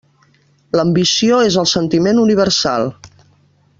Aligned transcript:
L'ambició 0.77 1.41
és 1.49 1.57
el 1.65 1.69
sentiment 1.73 2.23
universal. 2.23 2.91